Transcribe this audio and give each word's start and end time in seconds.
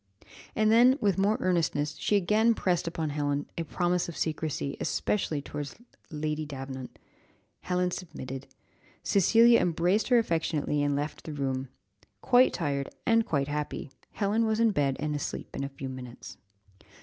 And 0.55 0.71
then, 0.71 0.97
with 0.99 1.19
more 1.19 1.37
earnestness, 1.41 1.95
she 1.99 2.15
again 2.15 2.55
pressed 2.55 2.87
upon 2.87 3.11
Helen 3.11 3.45
a 3.55 3.61
promise 3.63 4.09
of 4.09 4.17
secrecy, 4.17 4.75
especially 4.79 5.43
towards 5.43 5.75
Lady 6.09 6.43
Davenant. 6.43 6.97
Helen 7.59 7.91
submitted. 7.91 8.47
Cecilia 9.03 9.59
embraced 9.59 10.07
her 10.07 10.17
affectionately, 10.17 10.81
and 10.81 10.95
left 10.95 11.25
the 11.25 11.33
room. 11.33 11.69
Quite 12.19 12.51
tired, 12.51 12.89
and 13.05 13.27
quite 13.27 13.47
happy, 13.47 13.91
Helen 14.13 14.47
was 14.47 14.59
in 14.59 14.71
bed 14.71 14.97
and 14.99 15.15
asleep 15.15 15.55
in 15.55 15.63
a 15.63 15.69
few 15.69 15.87
minutes. 15.87 16.37